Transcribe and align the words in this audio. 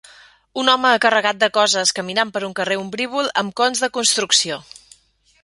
Un 0.61 0.69
home 0.71 0.93
carregat 1.03 1.43
de 1.43 1.49
coses 1.57 1.91
caminant 1.99 2.33
per 2.39 2.43
un 2.49 2.57
carrer 2.61 2.79
ombrívol 2.85 3.31
amb 3.43 3.55
cons 3.63 3.85
de 3.87 3.93
construcció. 4.01 4.61